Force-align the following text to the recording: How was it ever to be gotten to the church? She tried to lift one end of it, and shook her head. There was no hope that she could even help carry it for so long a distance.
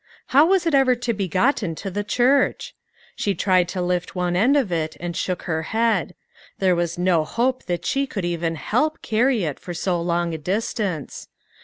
How 0.33 0.47
was 0.47 0.65
it 0.65 0.73
ever 0.73 0.95
to 0.95 1.13
be 1.13 1.27
gotten 1.27 1.75
to 1.75 1.91
the 1.91 2.03
church? 2.03 2.73
She 3.15 3.35
tried 3.35 3.67
to 3.69 3.83
lift 3.83 4.15
one 4.15 4.35
end 4.35 4.57
of 4.57 4.71
it, 4.71 4.97
and 4.99 5.15
shook 5.15 5.43
her 5.43 5.61
head. 5.77 6.15
There 6.57 6.75
was 6.75 6.97
no 6.97 7.23
hope 7.23 7.65
that 7.65 7.85
she 7.85 8.07
could 8.07 8.25
even 8.25 8.55
help 8.55 9.03
carry 9.03 9.43
it 9.43 9.59
for 9.59 9.75
so 9.75 10.01
long 10.01 10.33
a 10.33 10.39
distance. 10.39 11.27